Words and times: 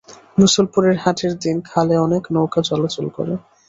রসুলপুরের 0.37 0.95
হাটের 0.97 1.33
দিন 1.43 1.57
খালে 1.69 1.95
অনেক 1.97 2.23
নৌকা 2.33 2.61
চলাচল 2.69 3.05
করে। 3.17 3.33